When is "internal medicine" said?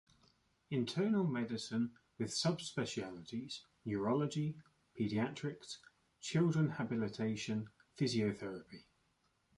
0.71-1.91